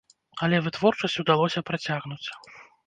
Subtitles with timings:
[0.47, 2.27] Але вытворчасць удалося працягнуць.